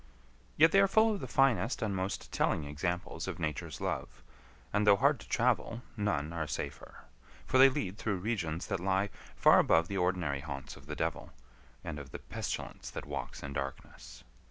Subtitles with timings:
[0.57, 4.23] Yet they are full of the finest and most telling examples of Nature's love;
[4.73, 7.03] and though hard to travel, none are safer.
[7.45, 11.33] For they lead through regions that lie far above the ordinary haunts of the devil,
[11.83, 14.23] and of the pestilence that walks in darkness.